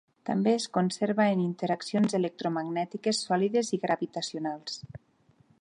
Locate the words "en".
1.33-1.43